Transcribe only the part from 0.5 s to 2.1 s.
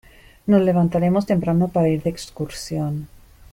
levantaremos temprano para ir de